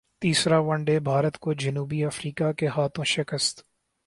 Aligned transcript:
تیسرا 0.21 0.59
one 0.59 0.83
day 0.83 0.99
Bharat 0.99 1.37
کو 1.37 1.53
جنوبی 1.53 2.03
افریقا 2.05 2.51
کے 2.51 2.67
ہاتھوں 2.67 3.05
شکست 3.07 3.63